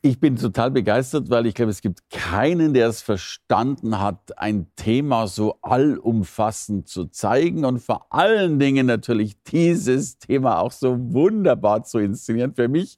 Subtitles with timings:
[0.00, 4.68] Ich bin total begeistert, weil ich glaube, es gibt keinen, der es verstanden hat, ein
[4.76, 11.82] Thema so allumfassend zu zeigen und vor allen Dingen natürlich dieses Thema auch so wunderbar
[11.82, 12.54] zu inszenieren.
[12.54, 12.96] Für mich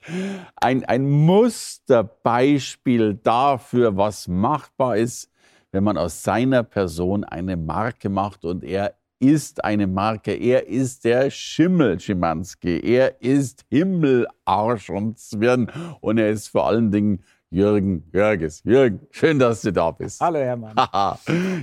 [0.56, 5.30] ein, ein Musterbeispiel dafür, was machbar ist,
[5.72, 10.32] wenn man aus seiner Person eine Marke macht und er ist eine Marke.
[10.32, 12.80] Er ist der Schimmel Schimanski.
[12.80, 15.70] Er ist Himmel, Arsch und Zwirn.
[16.00, 18.62] Und er ist vor allen Dingen Jürgen Jürges.
[18.64, 20.20] Jürgen, schön, dass du da bist.
[20.20, 20.74] Hallo, Hermann.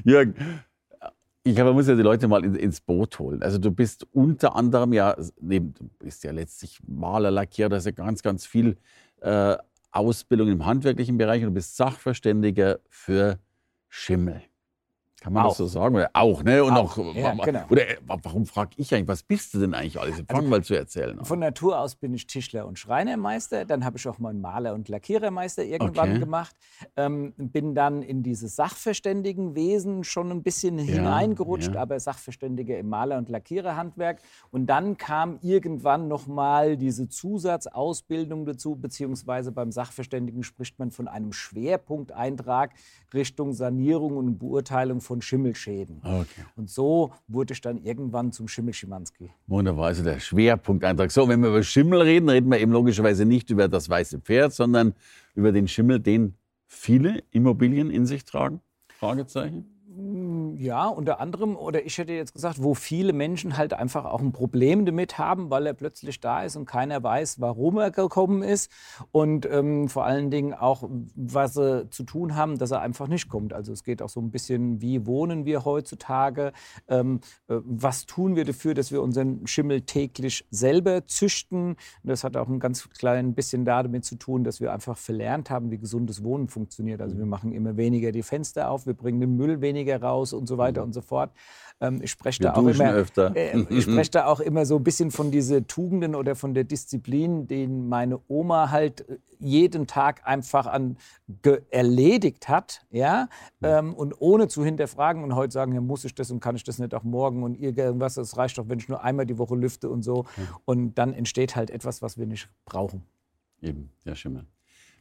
[0.04, 0.36] Jürgen,
[1.44, 3.42] ich glaube, man muss ja die Leute mal ins Boot holen.
[3.42, 7.86] Also du bist unter anderem ja, neben, du bist ja letztlich Maler, Lackierer, da ist
[7.86, 8.78] ja ganz, ganz viel
[9.22, 9.56] äh,
[9.92, 13.40] Ausbildung im handwerklichen Bereich und du bist Sachverständiger für
[13.88, 14.42] Schimmel.
[15.28, 15.50] Kann man auch.
[15.50, 15.94] das so sagen?
[15.96, 16.64] Oder auch, ne?
[16.64, 17.66] Und auch, noch, ja, genau.
[17.70, 20.16] oder warum frage ich eigentlich, was bist du denn eigentlich alles?
[20.26, 21.20] Fang also, mal zu erzählen.
[21.26, 23.66] Von Natur aus bin ich Tischler und Schreinermeister.
[23.66, 26.20] Dann habe ich auch mal einen Maler- und Lackierermeister irgendwann okay.
[26.20, 26.56] gemacht.
[26.96, 31.82] Ähm, bin dann in dieses Sachverständigenwesen schon ein bisschen ja, hineingerutscht, ja.
[31.82, 34.22] aber Sachverständiger im Maler- und Lackiererhandwerk.
[34.52, 41.10] Und dann kam irgendwann noch mal diese Zusatzausbildung dazu, beziehungsweise beim Sachverständigen spricht man von
[41.10, 42.72] einem Schwerpunkteintrag
[43.14, 46.02] Richtung Sanierung und Beurteilung von Schimmelschäden.
[46.04, 46.46] Okay.
[46.56, 49.32] Und so wurde ich dann irgendwann zum Schimmelschimanski.
[49.48, 51.12] Wunderbar, also der Schwerpunkteintrag.
[51.12, 54.54] So, wenn wir über Schimmel reden, reden wir eben logischerweise nicht über das weiße Pferd,
[54.54, 54.94] sondern
[55.36, 58.62] über den Schimmel, den viele Immobilien in sich tragen?
[58.98, 59.77] Fragezeichen.
[60.60, 64.32] Ja, unter anderem, oder ich hätte jetzt gesagt, wo viele Menschen halt einfach auch ein
[64.32, 68.72] Problem damit haben, weil er plötzlich da ist und keiner weiß, warum er gekommen ist
[69.12, 73.30] und ähm, vor allen Dingen auch, was sie zu tun haben, dass er einfach nicht
[73.30, 73.54] kommt.
[73.54, 76.54] Also es geht auch so ein bisschen, wie wohnen wir heutzutage,
[76.88, 81.74] ähm, äh, was tun wir dafür, dass wir unseren Schimmel täglich selber züchten.
[81.74, 85.52] Und das hat auch ein ganz klein bisschen damit zu tun, dass wir einfach verlernt
[85.52, 87.00] haben, wie gesundes Wohnen funktioniert.
[87.00, 90.47] Also wir machen immer weniger die Fenster auf, wir bringen den Müll weniger raus und
[90.48, 90.88] so weiter mhm.
[90.88, 91.32] und so fort.
[91.80, 95.12] Ähm, ich spreche da, auch immer, äh, ich spreche da auch immer so ein bisschen
[95.12, 100.66] von diesen Tugenden oder von der Disziplin, den meine Oma halt äh, jeden Tag einfach
[100.66, 100.98] an
[101.70, 103.30] erledigt hat, ja,
[103.62, 106.64] ähm, und ohne zu hinterfragen und heute sagen, ja, muss ich das und kann ich
[106.64, 109.56] das nicht auch morgen und irgendwas, das reicht doch, wenn ich nur einmal die Woche
[109.56, 110.26] lüfte und so.
[110.66, 113.04] Und dann entsteht halt etwas, was wir nicht brauchen.
[113.62, 114.46] Eben, ja, Schimmel.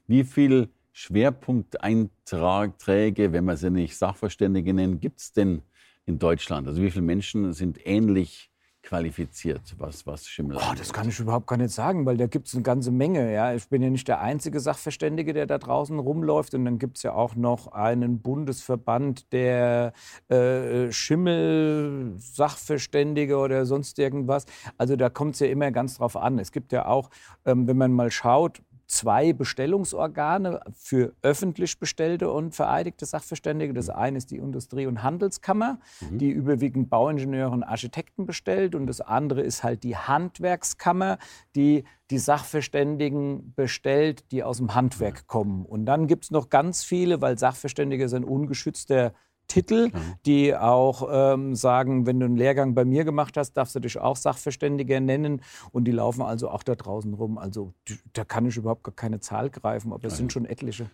[0.07, 5.61] Wie viel Schwerpunkteinträge, wenn man sie nicht Sachverständige nennt, gibt es denn
[6.07, 6.67] in Deutschland?
[6.67, 8.51] Also wie viele Menschen sind ähnlich
[8.83, 12.49] qualifiziert, was, was Schimmel oh, Das kann ich überhaupt gar nicht sagen, weil da gibt
[12.49, 13.31] es eine ganze Menge.
[13.31, 13.53] Ja.
[13.53, 16.55] Ich bin ja nicht der einzige Sachverständige, der da draußen rumläuft.
[16.55, 19.93] Und dann gibt es ja auch noch einen Bundesverband der
[20.29, 24.47] äh, Schimmel-Sachverständige oder sonst irgendwas.
[24.79, 26.39] Also da kommt es ja immer ganz drauf an.
[26.39, 27.11] Es gibt ja auch,
[27.45, 33.73] ähm, wenn man mal schaut, zwei Bestellungsorgane für öffentlich bestellte und vereidigte Sachverständige.
[33.75, 36.19] Das eine ist die Industrie- und Handelskammer, mhm.
[36.19, 38.75] die überwiegend Bauingenieure und Architekten bestellt.
[38.75, 41.19] Und das andere ist halt die Handwerkskammer,
[41.55, 45.65] die die Sachverständigen bestellt, die aus dem Handwerk kommen.
[45.67, 49.13] Und dann gibt es noch ganz viele, weil Sachverständige sind ungeschützter
[49.49, 49.91] Titel,
[50.27, 53.99] die auch ähm, sagen, wenn du einen Lehrgang bei mir gemacht hast, darfst du dich
[53.99, 55.43] auch Sachverständiger nennen.
[55.73, 57.39] Und die laufen also auch da draußen rum.
[57.39, 57.73] Also
[58.13, 60.91] da kann ich überhaupt gar keine Zahl greifen, aber es sind schon etliche.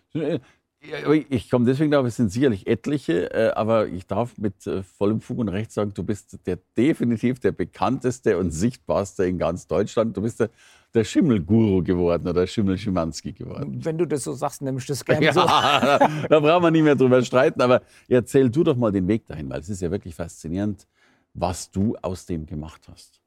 [1.29, 5.21] Ich komme deswegen darauf, es sind sicherlich etliche, äh, aber ich darf mit äh, vollem
[5.21, 10.17] Fug und Recht sagen, du bist der definitiv der bekannteste und sichtbarste in ganz Deutschland.
[10.17, 10.49] Du bist der
[10.93, 13.83] der Schimmelguru geworden oder Schimmel-Schimanski geworden.
[13.83, 15.41] Wenn du das so sagst, nehme ich das gerne ja, so.
[15.41, 15.97] Da,
[16.29, 19.49] da brauchen wir nicht mehr drüber streiten, aber erzähl du doch mal den Weg dahin,
[19.49, 20.87] weil es ist ja wirklich faszinierend,
[21.33, 23.22] was du aus dem gemacht hast.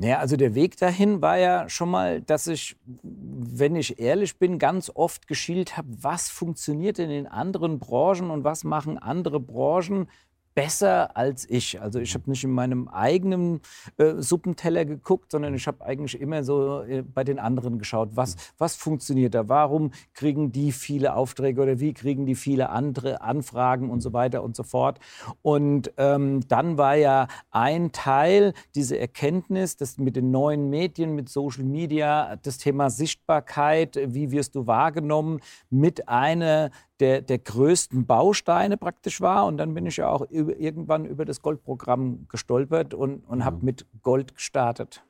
[0.00, 4.60] Naja, also der Weg dahin war ja schon mal, dass ich, wenn ich ehrlich bin,
[4.60, 10.08] ganz oft geschielt habe, was funktioniert in anderen Branchen und was machen andere Branchen
[10.58, 11.80] besser als ich.
[11.80, 13.60] Also ich habe nicht in meinem eigenen
[13.96, 18.34] äh, Suppenteller geguckt, sondern ich habe eigentlich immer so äh, bei den anderen geschaut, was,
[18.58, 23.88] was funktioniert da, warum kriegen die viele Aufträge oder wie kriegen die viele andere Anfragen
[23.88, 24.98] und so weiter und so fort.
[25.42, 31.28] Und ähm, dann war ja ein Teil diese Erkenntnis, dass mit den neuen Medien, mit
[31.28, 35.38] Social Media, das Thema Sichtbarkeit, wie wirst du wahrgenommen,
[35.70, 39.46] mit einer der, der größten Bausteine praktisch war.
[39.46, 43.64] Und dann bin ich ja auch über, irgendwann über das Goldprogramm gestolpert und, und habe
[43.64, 45.04] mit Gold gestartet.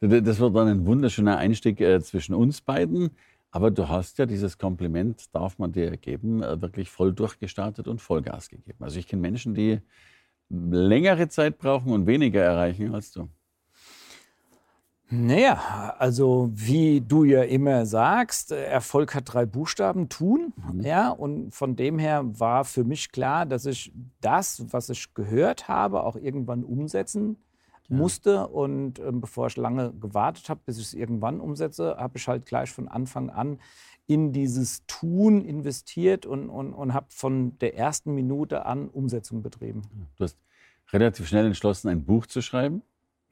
[0.00, 3.10] Das wird dann ein wunderschöner Einstieg äh, zwischen uns beiden.
[3.50, 8.00] Aber du hast ja dieses Kompliment, darf man dir geben, äh, wirklich voll durchgestartet und
[8.00, 8.78] Vollgas gegeben.
[8.82, 9.80] Also ich kenne Menschen, die
[10.48, 13.28] längere Zeit brauchen und weniger erreichen als du.
[15.12, 20.52] Naja, also wie du ja immer sagst, Erfolg hat drei Buchstaben, tun.
[20.72, 20.80] Mhm.
[20.82, 25.66] Ja, und von dem her war für mich klar, dass ich das, was ich gehört
[25.66, 27.38] habe, auch irgendwann umsetzen
[27.88, 27.96] ja.
[27.96, 28.46] musste.
[28.46, 32.46] Und äh, bevor ich lange gewartet habe, bis ich es irgendwann umsetze, habe ich halt
[32.46, 33.58] gleich von Anfang an
[34.06, 39.82] in dieses Tun investiert und, und, und habe von der ersten Minute an Umsetzung betrieben.
[40.16, 40.36] Du hast
[40.92, 42.82] relativ schnell entschlossen, ein Buch zu schreiben.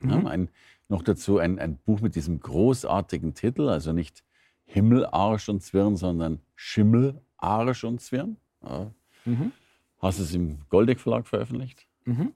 [0.00, 0.10] Mhm.
[0.10, 0.48] Ja, ein
[0.88, 4.24] noch dazu ein, ein Buch mit diesem großartigen Titel, also nicht
[4.64, 8.36] Himmel, Arsch und Zwirn, sondern Schimmel, Arsch und Zwirn.
[8.62, 8.90] Ja.
[9.24, 9.52] Mhm.
[9.98, 11.86] Hast du es im Goldeck Verlag veröffentlicht?
[12.04, 12.32] Mhm.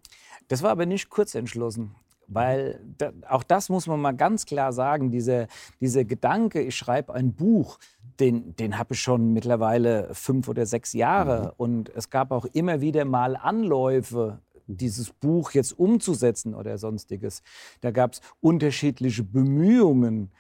[0.49, 1.95] Das war aber nicht kurz entschlossen.
[2.29, 5.49] Weil da, auch das muss man mal ganz klar sagen, dieser,
[5.81, 7.79] dieser Gedanke, ich schreibe ein Buch,
[8.21, 11.47] den, den habe ich schon mittlerweile fünf oder sechs Jahre.
[11.47, 11.53] Mhm.
[11.57, 14.39] Und es gab auch immer wieder mal Anläufe,
[14.77, 17.43] dieses Buch jetzt umzusetzen oder sonstiges.
[17.81, 20.31] Da gab es unterschiedliche Bemühungen.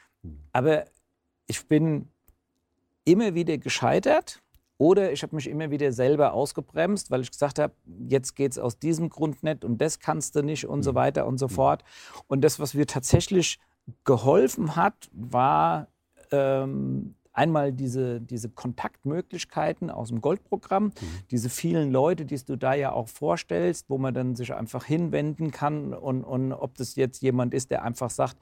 [0.52, 0.84] Aber
[1.46, 2.08] ich bin
[3.04, 4.42] immer wieder gescheitert
[4.78, 7.74] oder ich habe mich immer wieder selber ausgebremst, weil ich gesagt habe,
[8.08, 10.96] jetzt geht es aus diesem Grund nicht und das kannst du nicht und so mhm.
[10.96, 11.84] weiter und so fort.
[12.26, 13.58] Und das, was mir tatsächlich
[14.04, 15.88] geholfen hat, war
[16.30, 20.92] ähm, einmal diese, diese Kontaktmöglichkeiten aus dem Goldprogramm, mhm.
[21.30, 25.50] diese vielen Leute, die du da ja auch vorstellst, wo man dann sich einfach hinwenden
[25.50, 28.36] kann und, und ob das jetzt jemand ist, der einfach sagt,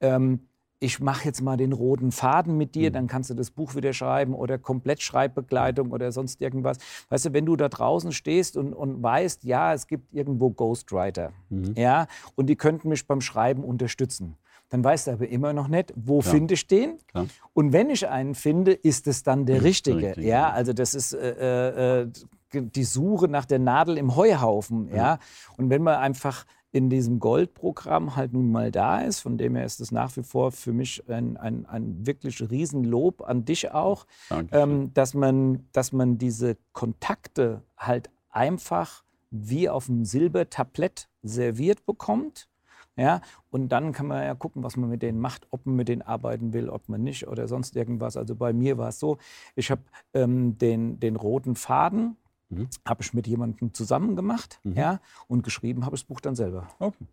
[0.00, 0.40] ähm,
[0.80, 2.94] ich mache jetzt mal den roten Faden mit dir, mhm.
[2.94, 6.76] dann kannst du das Buch wieder schreiben oder komplett Schreibbegleitung oder sonst irgendwas.
[7.08, 11.32] Weißt du, wenn du da draußen stehst und, und weißt, ja, es gibt irgendwo Ghostwriter,
[11.48, 11.74] mhm.
[11.76, 14.36] ja, und die könnten mich beim Schreiben unterstützen
[14.74, 16.34] dann weißt du aber immer noch nicht, wo Klar.
[16.34, 16.98] finde ich den.
[17.06, 17.26] Klar.
[17.52, 20.08] Und wenn ich einen finde, ist es dann der richtige.
[20.08, 22.10] Richtig, ja, also das ist äh, äh,
[22.52, 24.88] die Suche nach der Nadel im Heuhaufen.
[24.88, 24.96] Ja.
[24.96, 25.18] ja.
[25.56, 29.20] Und wenn man einfach in diesem Goldprogramm halt nun mal da ist.
[29.20, 33.22] Von dem her ist es nach wie vor für mich ein, ein, ein wirklich Riesenlob
[33.22, 34.06] an dich auch,
[34.50, 42.48] ähm, dass, man, dass man diese Kontakte halt einfach wie auf einem Silbertablett serviert bekommt.
[42.96, 45.88] Ja, und dann kann man ja gucken, was man mit denen macht, ob man mit
[45.88, 48.16] denen arbeiten will, ob man nicht oder sonst irgendwas.
[48.16, 49.18] Also bei mir war es so,
[49.56, 49.82] ich habe
[50.12, 52.16] ähm, den, den roten Faden,
[52.50, 52.68] mhm.
[52.86, 54.74] habe ich mit jemandem zusammen gemacht mhm.
[54.74, 56.68] ja, und geschrieben habe ich das Buch dann selber.
[56.78, 57.06] Okay.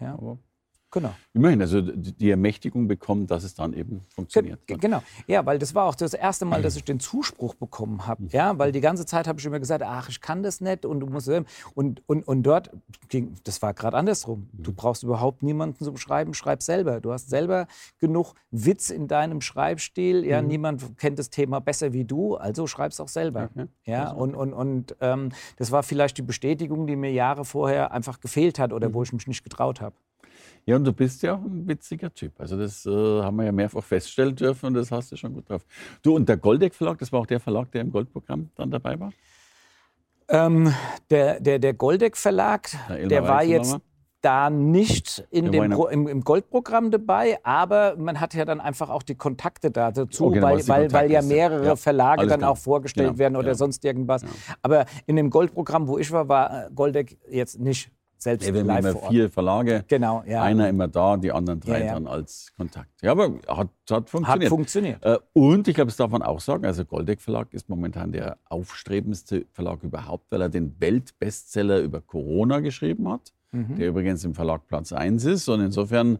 [0.00, 0.38] Ja, ja.
[0.94, 1.12] Genau.
[1.32, 4.64] Immerhin, also die Ermächtigung bekommen, dass es dann eben funktioniert.
[4.64, 8.06] Ge genau, ja, weil das war auch das erste Mal, dass ich den Zuspruch bekommen
[8.06, 8.28] habe.
[8.30, 11.00] Ja, weil die ganze Zeit habe ich immer gesagt, ach, ich kann das nicht und
[11.00, 11.28] du musst
[11.74, 12.70] und und und dort
[13.08, 14.48] ging, das war gerade andersrum.
[14.52, 14.76] Du mhm.
[14.76, 17.00] brauchst überhaupt niemanden zum Schreiben, schreib selber.
[17.00, 17.66] Du hast selber
[17.98, 20.24] genug Witz in deinem Schreibstil.
[20.24, 20.46] Ja, mhm.
[20.46, 23.50] niemand kennt das Thema besser wie du, also schreib's auch selber.
[23.52, 23.66] Okay.
[23.84, 28.20] Ja, und und und ähm, das war vielleicht die Bestätigung, die mir Jahre vorher einfach
[28.20, 28.94] gefehlt hat oder mhm.
[28.94, 29.96] wo ich mich nicht getraut habe.
[30.66, 32.40] Ja, und du bist ja auch ein witziger Typ.
[32.40, 35.48] Also das äh, haben wir ja mehrfach feststellen dürfen und das hast du schon gut
[35.48, 35.64] drauf.
[36.02, 38.98] Du, und der Goldeck Verlag, das war auch der Verlag, der im Goldprogramm dann dabei
[38.98, 39.12] war?
[40.28, 40.72] Ähm,
[41.10, 43.76] der, der, der Goldeck Verlag, der, der war jetzt
[44.22, 48.88] da nicht in dem Pro, im, im, Goldprogramm dabei, aber man hat ja dann einfach
[48.88, 52.52] auch die Kontakte dazu, oh, genau, weil, weil, weil, ja mehrere ja, Verlage dann klar.
[52.52, 53.54] auch vorgestellt genau, werden oder ja.
[53.54, 54.22] sonst irgendwas.
[54.22, 54.28] Ja.
[54.62, 57.90] Aber in dem Goldprogramm, wo ich war, war Goldeck jetzt nicht
[58.24, 60.42] selbst ja, wir live haben immer vier Verlage, genau, ja.
[60.42, 61.94] einer immer da, die anderen drei ja, ja.
[61.94, 62.90] dann als Kontakt.
[63.02, 64.42] Ja, aber hat, hat funktioniert.
[64.42, 65.04] Hat funktioniert.
[65.04, 68.38] Äh, und ich glaube, das darf man auch sagen, also Goldeck Verlag ist momentan der
[68.48, 73.76] aufstrebendste Verlag überhaupt, weil er den Weltbestseller über Corona geschrieben hat, mhm.
[73.76, 76.18] der übrigens im Verlag Platz 1 ist und insofern,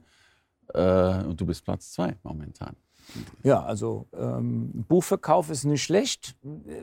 [0.74, 2.76] äh, und du bist Platz 2 momentan.
[3.42, 6.36] Ja, also ähm, Buchverkauf ist nicht schlecht.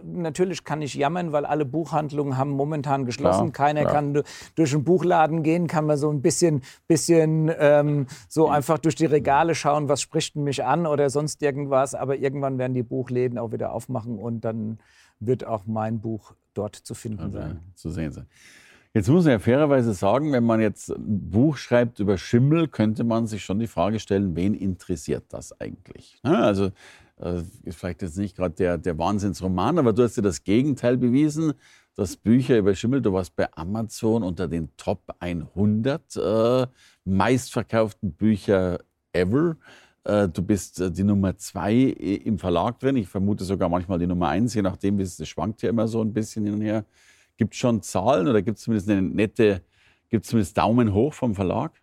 [0.04, 3.52] Natürlich kann ich jammern, weil alle Buchhandlungen haben momentan geschlossen.
[3.52, 3.94] Klar, Keiner klar.
[3.94, 4.24] kann
[4.56, 9.06] durch einen Buchladen gehen, kann man so ein bisschen, bisschen ähm, so einfach durch die
[9.06, 11.96] Regale schauen, was spricht mich an oder sonst irgendwas.
[11.96, 14.80] Aber irgendwann werden die Buchläden auch wieder aufmachen und dann
[15.20, 17.60] wird auch mein Buch dort zu finden also, sein.
[17.76, 18.28] Zu sehen sein.
[18.94, 23.06] Jetzt muss man ja fairerweise sagen, wenn man jetzt ein Buch schreibt über Schimmel, könnte
[23.06, 26.20] man sich schon die Frage stellen, wen interessiert das eigentlich?
[26.24, 26.38] Ne?
[26.38, 26.72] Also
[27.22, 30.98] äh, ist vielleicht jetzt nicht gerade der, der Wahnsinnsroman, aber du hast dir das Gegenteil
[30.98, 31.54] bewiesen,
[31.96, 36.68] dass Bücher über Schimmel, du warst bei Amazon unter den Top 100 äh,
[37.06, 38.80] meistverkauften Bücher
[39.14, 39.56] ever.
[40.04, 42.98] Äh, du bist äh, die Nummer zwei im Verlag drin.
[42.98, 46.02] Ich vermute sogar manchmal die Nummer eins, je nachdem, wie es schwankt ja immer so
[46.02, 46.84] ein bisschen hin und her.
[47.42, 49.66] Gibt es schon Zahlen oder gibt es zumindest eine nette,
[50.10, 51.81] gibt es zumindest Daumen hoch vom Verlag?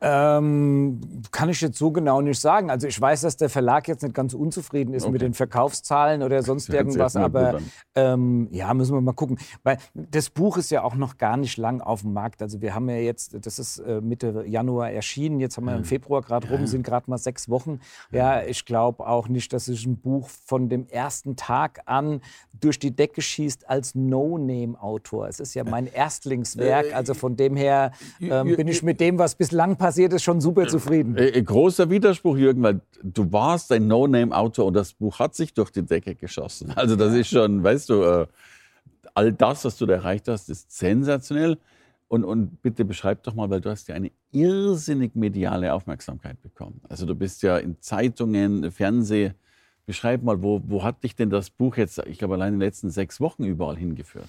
[0.00, 1.00] Ähm,
[1.30, 2.70] kann ich jetzt so genau nicht sagen.
[2.70, 5.12] Also ich weiß, dass der Verlag jetzt nicht ganz unzufrieden ist okay.
[5.12, 7.60] mit den Verkaufszahlen oder sonst irgendwas, aber
[7.94, 9.38] ähm, ja, müssen wir mal gucken.
[9.62, 12.42] Weil das Buch ist ja auch noch gar nicht lang auf dem Markt.
[12.42, 15.84] Also wir haben ja jetzt, das ist äh, Mitte Januar erschienen, jetzt haben wir im
[15.84, 17.80] Februar gerade rum, sind gerade mal sechs Wochen.
[18.10, 22.20] Ja, ich glaube auch nicht, dass sich ein Buch von dem ersten Tag an
[22.60, 25.28] durch die Decke schießt als No-Name-Autor.
[25.28, 29.34] Es ist ja mein Erstlingswerk, also von dem her ähm, bin ich mit dem, was
[29.34, 31.16] bislang passiert ist, schon super zufrieden.
[31.16, 35.54] Äh, äh, großer Widerspruch, Jürgen, weil du warst ein No-Name-Autor und das Buch hat sich
[35.54, 36.72] durch die Decke geschossen.
[36.76, 38.26] Also das ist schon, weißt du, äh,
[39.14, 41.58] all das, was du da erreicht hast, ist sensationell.
[42.08, 46.80] Und, und bitte beschreib doch mal, weil du hast ja eine irrsinnig mediale Aufmerksamkeit bekommen.
[46.88, 49.34] Also du bist ja in Zeitungen, Fernsehen,
[49.86, 52.66] Beschreib mal, wo, wo hat dich denn das Buch jetzt, ich glaube, allein in den
[52.66, 54.28] letzten sechs Wochen überall hingeführt?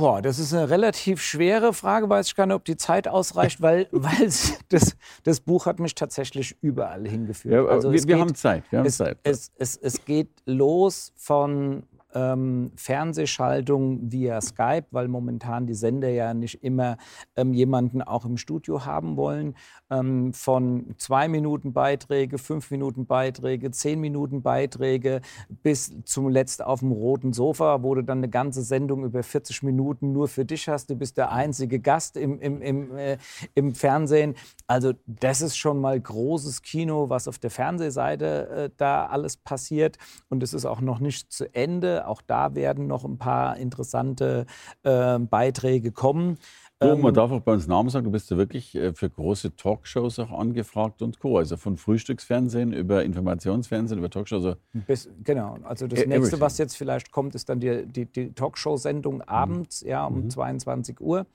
[0.00, 3.60] Boah, das ist eine relativ schwere Frage, weiß ich gar nicht, ob die Zeit ausreicht,
[3.60, 4.30] weil, weil
[4.70, 7.52] das, das Buch hat mich tatsächlich überall hingeführt.
[7.52, 8.64] Ja, also wir, wir geht, haben Zeit.
[8.70, 9.18] Wir haben es, Zeit.
[9.24, 11.82] Es, es, es geht los von
[12.14, 16.96] ähm, Fernsehschaltung via Skype, weil momentan die Sender ja nicht immer
[17.36, 19.54] ähm, jemanden auch im Studio haben wollen,
[19.90, 26.92] ähm, von zwei Minuten Beiträge, fünf Minuten Beiträge, zehn Minuten Beiträge bis zuletzt auf dem
[26.92, 30.90] roten Sofa, wo du dann eine ganze Sendung über 40 Minuten nur für dich hast.
[30.90, 33.18] Du bist der einzige Gast im, im, im, äh,
[33.54, 34.34] im Fernsehen.
[34.66, 39.98] Also das ist schon mal großes Kino, was auf der Fernsehseite äh, da alles passiert.
[40.28, 41.99] Und es ist auch noch nicht zu Ende.
[42.06, 44.46] Auch da werden noch ein paar interessante
[44.82, 46.38] äh, Beiträge kommen.
[46.82, 49.54] Oh, man darf auch bei uns Namen sagen, du bist ja wirklich äh, für große
[49.54, 51.36] Talkshows auch angefragt und Co.
[51.36, 54.46] Also von Frühstücksfernsehen über Informationsfernsehen, über Talkshows.
[54.46, 56.20] Also Bis, genau, also das everything.
[56.20, 59.90] nächste, was jetzt vielleicht kommt, ist dann die, die, die Talkshow-Sendung abends, mhm.
[59.90, 60.30] ja, um mhm.
[60.30, 61.26] 22 Uhr.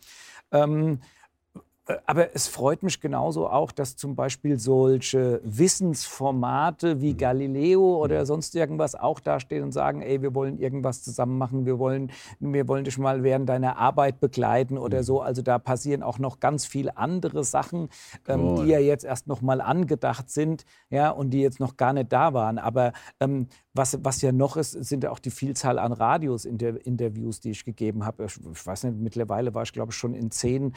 [0.51, 0.97] Ähm, äh,
[2.05, 7.17] aber es freut mich genauso auch, dass zum Beispiel solche Wissensformate wie mhm.
[7.17, 8.25] Galileo oder mhm.
[8.25, 12.67] sonst irgendwas auch dastehen und sagen, ey, wir wollen irgendwas zusammen machen, wir wollen, wir
[12.67, 15.19] wollen dich mal während deiner Arbeit begleiten oder so.
[15.19, 15.27] Mhm.
[15.27, 17.89] Also da passieren auch noch ganz viele andere Sachen,
[18.27, 21.93] ähm, die ja jetzt erst noch mal angedacht sind, ja, und die jetzt noch gar
[21.93, 22.57] nicht da waren.
[22.57, 26.57] Aber ähm, was, was ja noch ist, sind ja auch die Vielzahl an Radios in
[26.57, 28.25] der Interviews, die ich gegeben habe.
[28.25, 30.73] Ich, ich weiß nicht, mittlerweile war ich, glaube ich, schon in zehn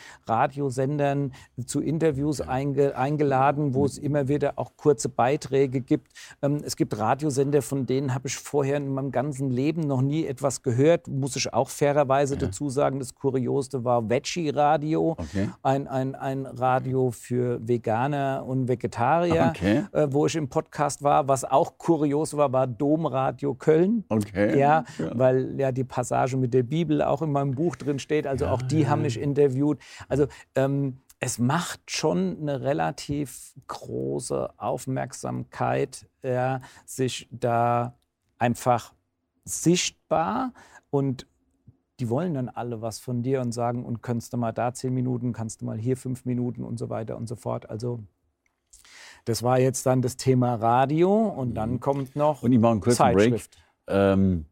[0.99, 1.33] Radiosendern
[1.67, 6.13] zu Interviews einge, eingeladen, wo es immer wieder auch kurze Beiträge gibt.
[6.43, 10.27] Ähm, es gibt Radiosender, von denen habe ich vorher in meinem ganzen Leben noch nie
[10.27, 11.09] etwas gehört.
[11.09, 12.41] Muss ich auch fairerweise ja.
[12.41, 15.51] dazu sagen, das Kurioseste war Veggie Radio, okay.
[15.63, 19.85] ein, ein, ein Radio für Veganer und Vegetarier, okay.
[19.93, 21.29] äh, wo ich im Podcast war.
[21.29, 24.05] Was auch kurios war, war Domradio Köln.
[24.09, 24.59] Okay.
[24.59, 28.27] Ja, ja, weil ja die Passage mit der Bibel auch in meinem Buch drin steht.
[28.27, 29.79] Also ja, auch die haben mich interviewt.
[30.09, 30.88] Also ähm,
[31.21, 37.99] es macht schon eine relativ große Aufmerksamkeit, ja, sich da
[38.39, 38.95] einfach
[39.45, 40.53] sichtbar
[40.91, 41.27] und
[41.99, 44.95] die wollen dann alle was von dir und sagen, und kannst du mal da zehn
[44.95, 47.69] Minuten, kannst du mal hier fünf Minuten und so weiter und so fort.
[47.69, 48.01] Also
[49.25, 51.81] das war jetzt dann das Thema Radio und dann mhm.
[51.81, 53.59] kommt noch und ich mache einen kurzen Zeitschrift.
[53.87, 53.97] Break.
[53.97, 54.45] Ähm,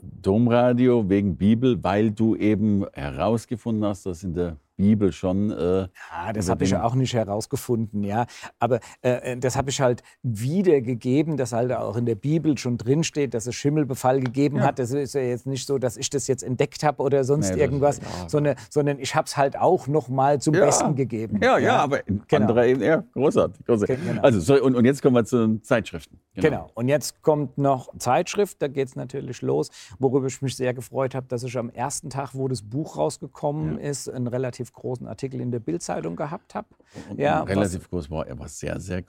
[0.00, 5.50] Domradio wegen Bibel, weil du eben herausgefunden hast, dass in der Bibel schon.
[5.50, 8.26] Äh, ja, das habe ich auch nicht herausgefunden, ja.
[8.58, 12.78] Aber äh, äh das habe ich halt wiedergegeben, dass halt auch in der Bibel schon
[12.78, 14.64] drinsteht, dass es Schimmelbefall gegeben ja.
[14.64, 14.78] hat.
[14.78, 17.60] Das ist ja jetzt nicht so, dass ich das jetzt entdeckt habe oder sonst nee,
[17.60, 20.64] irgendwas, sondern, sondern ich habe es halt auch noch mal zum ja.
[20.64, 21.38] Besten gegeben.
[21.42, 22.42] Ja, ja, ja aber in genau.
[22.42, 23.64] anderer Ebene, ja, großartig.
[23.66, 23.98] großartig.
[24.04, 24.22] Genau.
[24.22, 26.18] Also, so, und, und jetzt kommen wir zu den Zeitschriften.
[26.34, 26.48] Genau.
[26.48, 26.70] genau.
[26.74, 31.14] Und jetzt kommt noch Zeitschrift, da geht es natürlich los, worüber ich mich sehr gefreut
[31.14, 35.40] habe, dass ich am ersten Tag, wo das Buch rausgekommen ist, ein relativ großen Artikel
[35.40, 36.68] in der Bildzeitung gehabt habe.
[37.16, 39.02] Ja, relativ was, groß war, er war sehr, sehr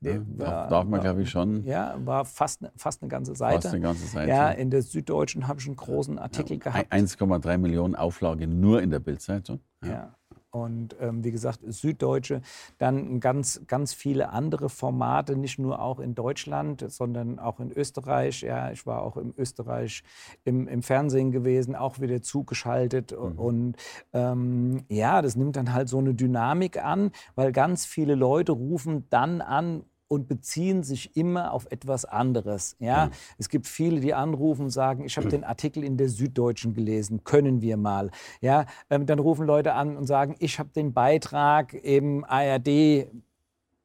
[0.00, 1.64] sehr Ja, war, darf man, glaube ich, schon.
[1.64, 3.62] Ja, war fast, fast eine ganze Seite.
[3.62, 4.28] Fast eine ganze Seite.
[4.28, 6.92] Ja, in der Süddeutschen habe ich einen großen Artikel ja, gehabt.
[6.92, 9.60] 1,3 Millionen Auflage nur in der Bildzeitung.
[9.84, 9.90] Ja.
[9.90, 10.14] ja
[10.52, 12.42] und ähm, wie gesagt, Süddeutsche,
[12.78, 18.42] dann ganz, ganz viele andere Formate, nicht nur auch in Deutschland, sondern auch in Österreich.
[18.42, 20.02] Ja, ich war auch in Österreich
[20.44, 23.12] im, im Fernsehen gewesen, auch wieder zugeschaltet.
[23.12, 23.38] Mhm.
[23.38, 23.76] Und
[24.12, 29.06] ähm, ja, das nimmt dann halt so eine Dynamik an, weil ganz viele Leute rufen
[29.08, 32.76] dann an, und beziehen sich immer auf etwas anderes.
[32.78, 33.06] Ja?
[33.06, 33.10] Mhm.
[33.38, 37.24] Es gibt viele, die anrufen und sagen, ich habe den Artikel in der Süddeutschen gelesen,
[37.24, 38.10] können wir mal.
[38.42, 38.66] Ja?
[38.90, 43.08] Ähm, dann rufen Leute an und sagen, ich habe den Beitrag im ARD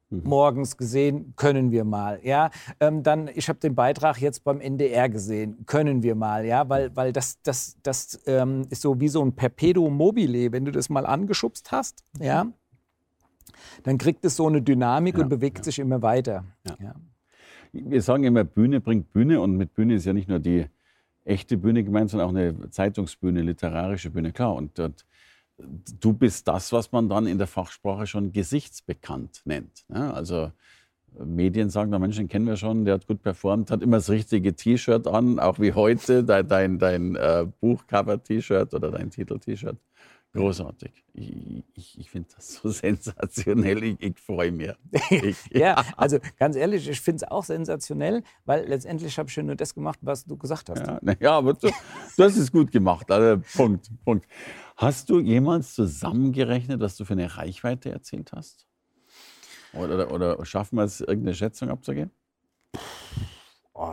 [0.10, 0.22] mhm.
[0.25, 2.19] morgens gesehen, können wir mal.
[2.24, 2.50] Ja,
[2.81, 6.46] ähm, dann ich habe den Beitrag jetzt beim NDR gesehen, können wir mal.
[6.46, 10.65] Ja, weil, weil das, das, das ähm, ist so wie so ein Perpetuum mobile, wenn
[10.65, 12.03] du das mal angeschubst hast.
[12.19, 12.48] Ja,
[13.83, 15.63] dann kriegt es so eine Dynamik ja, und bewegt ja.
[15.63, 16.45] sich immer weiter.
[16.79, 16.95] Ja.
[17.73, 20.65] Wir sagen immer, Bühne bringt Bühne und mit Bühne ist ja nicht nur die
[21.25, 24.55] echte Bühne gemeint, sondern auch eine Zeitungsbühne, literarische Bühne, klar.
[24.55, 25.05] Und, und
[25.99, 29.85] du bist das, was man dann in der Fachsprache schon gesichtsbekannt nennt.
[29.89, 30.13] Ne?
[30.13, 30.51] Also
[31.25, 34.09] Medien sagen, der Mensch, den kennen wir schon, der hat gut performt, hat immer das
[34.09, 39.77] richtige T-Shirt an, auch wie heute, dein, dein, dein äh, Buchcover-T-Shirt oder dein Titel-T-Shirt.
[40.34, 40.91] Großartig.
[41.13, 43.84] Ich, ich, ich finde das so sensationell.
[43.84, 44.72] Ich, ich freue mich.
[45.10, 49.43] Ich, ja, also ganz ehrlich, ich finde es auch sensationell, weil letztendlich habe ich ja
[49.43, 50.86] nur das gemacht, was du gesagt hast.
[50.86, 51.69] Ja, ja aber du,
[52.17, 53.10] das ist gut gemacht.
[53.10, 54.27] Also, Punkt, Punkt.
[54.75, 58.67] Hast du jemals zusammengerechnet, was du für eine Reichweite erzählt hast?
[59.74, 62.12] Oder, oder schaffen wir es, irgendeine Schätzung abzugeben?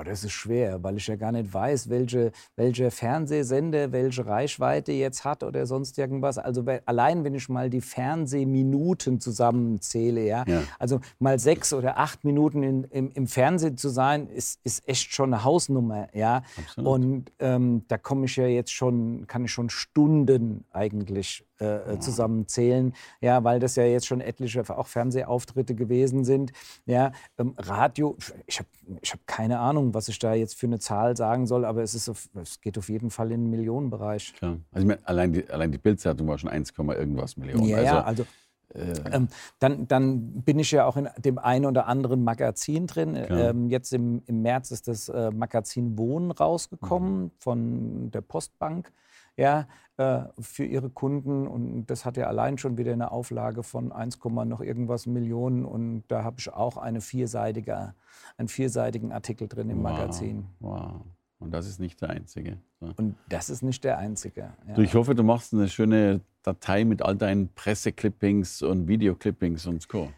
[0.04, 5.25] Das ist schwer, weil ich ja gar nicht weiß, welche, welche Fernsehsender welche Reichweite jetzt
[5.25, 6.38] hat oder sonst irgendwas.
[6.38, 10.62] Also allein, wenn ich mal die Fernsehminuten zusammenzähle, ja, ja.
[10.78, 15.12] also mal sechs oder acht Minuten in, im, im Fernsehen zu sein, ist, ist echt
[15.14, 16.42] schon eine Hausnummer, ja.
[16.56, 16.88] Absolut.
[16.88, 22.94] Und ähm, da komme ich ja jetzt schon, kann ich schon Stunden eigentlich äh, zusammenzählen,
[23.20, 26.52] ja, weil das ja jetzt schon etliche auch Fernsehauftritte gewesen sind.
[26.87, 28.68] Ja, ähm, Radio, ich habe
[29.00, 31.94] ich hab keine Ahnung, was ich da jetzt für eine Zahl sagen soll, aber es,
[31.94, 34.34] ist auf, es geht auf jeden Fall in den Millionenbereich.
[34.34, 34.58] Klar.
[34.73, 37.66] Also ich mein, allein die, allein die Bildzeitung war schon 1, irgendwas Millionen.
[37.66, 38.26] Ja, also, ja, also
[38.75, 39.28] äh, ähm,
[39.61, 43.16] dann, dann, bin ich ja auch in dem einen oder anderen Magazin drin.
[43.16, 47.30] Ähm, jetzt im, im, März ist das äh, Magazin Wohnen rausgekommen mhm.
[47.38, 48.92] von der Postbank
[49.37, 51.47] ja, äh, für ihre Kunden.
[51.47, 55.64] Und das hat ja allein schon wieder eine Auflage von 1, noch irgendwas Millionen.
[55.64, 57.95] Und da habe ich auch eine vierseitige,
[58.37, 60.47] einen vierseitigen Artikel drin im wow, Magazin.
[60.61, 61.03] Wow.
[61.38, 62.59] Und das ist nicht der einzige.
[62.81, 64.55] Und das ist nicht der einzige.
[64.67, 64.75] Ja.
[64.75, 69.88] Du, ich hoffe, du machst eine schöne Datei mit all deinen Presseclippings und Videoclippings und
[69.88, 70.09] Co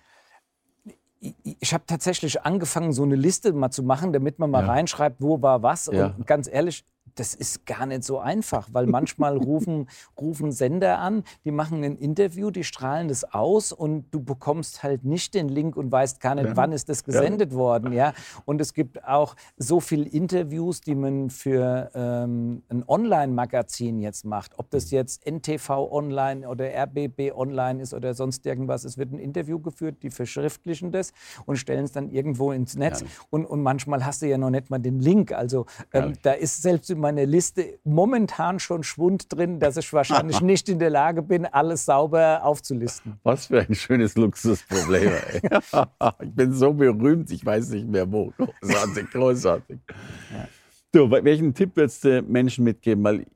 [1.61, 4.73] ich habe tatsächlich angefangen, so eine Liste mal zu machen, damit man mal ja.
[4.73, 5.87] reinschreibt, wo war was.
[5.93, 6.15] Ja.
[6.17, 6.85] Und ganz ehrlich,
[7.17, 9.89] das ist gar nicht so einfach, weil manchmal rufen,
[10.21, 15.05] rufen Sender an, die machen ein Interview, die strahlen das aus und du bekommst halt
[15.05, 16.57] nicht den Link und weißt gar nicht, ja.
[16.57, 17.59] wann ist das gesendet ja.
[17.59, 17.93] worden.
[17.93, 18.13] Ja?
[18.45, 24.59] Und es gibt auch so viele Interviews, die man für ähm, ein Online-Magazin jetzt macht.
[24.59, 28.85] Ob das jetzt NTV Online oder RBB Online ist oder sonst irgendwas.
[28.85, 31.13] Es wird ein Interview geführt, die verschriftlichen das
[31.47, 33.05] und stellen es dann irgendwo ins Netz.
[33.31, 35.33] Und, und manchmal hast du ja noch nicht mal den Link.
[35.33, 40.41] Also ähm, da ist selbst immer meiner Liste momentan schon Schwund drin, dass ich wahrscheinlich
[40.53, 43.21] nicht in der Lage bin, alles sauber aufzulisten.
[43.23, 45.13] Was für ein schönes Luxusproblem.
[46.23, 48.33] ich bin so berühmt, ich weiß nicht mehr wo.
[48.37, 49.79] Großartig, großartig.
[49.89, 50.49] Ja.
[50.91, 53.05] Du, welchen Tipp würdest du Menschen mitgeben?
[53.05, 53.27] Weil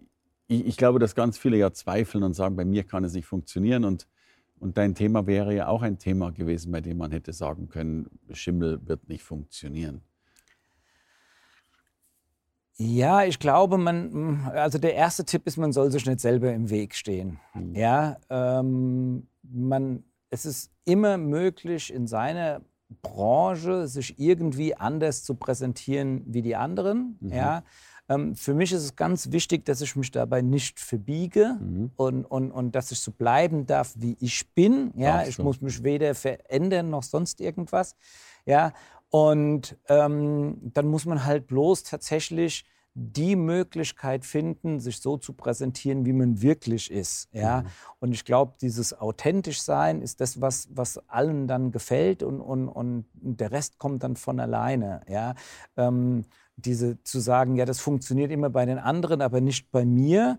[0.48, 3.26] ich, ich, glaube, dass ganz viele ja zweifeln und sagen, bei mir kann es nicht
[3.26, 3.84] funktionieren.
[3.84, 4.08] Und,
[4.58, 8.08] und dein Thema wäre ja auch ein Thema gewesen, bei dem man hätte sagen können,
[8.32, 10.02] Schimmel wird nicht funktionieren.
[12.76, 16.70] Ja, ich glaube, man, also der erste Tipp ist, man soll sich nicht selber im
[16.70, 17.38] Weg stehen.
[17.54, 17.74] Mhm.
[17.74, 22.62] Ja, ähm, man, es ist immer möglich, in seiner
[23.02, 27.18] Branche sich irgendwie anders zu präsentieren wie die anderen.
[27.20, 27.32] Mhm.
[27.32, 27.62] Ja,
[28.10, 31.92] ähm, für mich ist es ganz wichtig, dass ich mich dabei nicht verbiege mhm.
[31.96, 34.90] und, und, und dass ich so bleiben darf, wie ich bin.
[34.96, 37.94] Ja, ich muss mich weder verändern noch sonst irgendwas.
[38.46, 38.72] Ja,
[39.10, 46.04] und ähm, dann muss man halt bloß tatsächlich die Möglichkeit finden, sich so zu präsentieren,
[46.06, 47.28] wie man wirklich ist.
[47.32, 47.62] Ja?
[47.62, 47.66] Mhm.
[48.00, 52.68] Und ich glaube, dieses authentisch sein ist das, was, was allen dann gefällt und, und,
[52.68, 55.02] und der Rest kommt dann von alleine.
[55.08, 55.34] Ja?
[55.76, 56.24] Ähm,
[56.56, 60.38] diese zu sagen, ja, das funktioniert immer bei den anderen, aber nicht bei mir,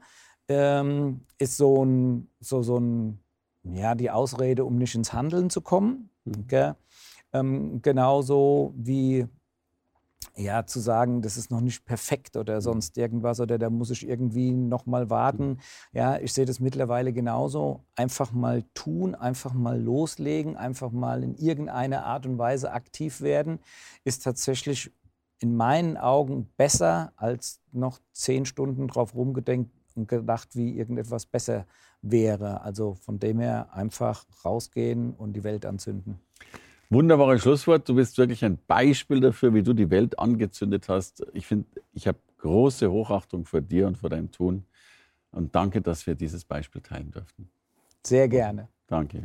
[0.50, 3.20] ähm, ist so ein, so, so ein,
[3.64, 6.10] ja, die Ausrede, um nicht ins Handeln zu kommen.
[6.26, 6.76] Mhm.
[7.34, 9.28] Ähm, genauso wie
[10.36, 12.62] ja, zu sagen, das ist noch nicht perfekt oder mhm.
[12.62, 15.50] sonst irgendwas oder da muss ich irgendwie noch mal warten.
[15.50, 15.58] Mhm.
[15.94, 17.84] Ja, ich sehe das mittlerweile genauso.
[17.96, 23.60] Einfach mal tun, einfach mal loslegen, einfach mal in irgendeiner Art und Weise aktiv werden,
[24.04, 24.92] ist tatsächlich
[25.40, 31.66] in meinen Augen besser als noch zehn Stunden drauf rumgedenkt und gedacht, wie irgendetwas besser
[32.02, 32.62] wäre.
[32.62, 36.20] Also von dem her einfach rausgehen und die Welt anzünden.
[36.92, 37.88] Wunderbares Schlusswort.
[37.88, 41.26] Du bist wirklich ein Beispiel dafür, wie du die Welt angezündet hast.
[41.34, 44.66] Ich finde, ich habe große Hochachtung vor dir und vor deinem Tun.
[45.32, 47.50] Und danke, dass wir dieses Beispiel teilen durften.
[48.04, 48.68] Sehr gerne.
[48.88, 49.24] Danke.